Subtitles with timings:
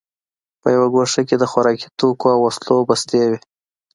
[0.61, 3.37] په یوه ګوښه کې د خوراکي توکو او وسلو بستې وې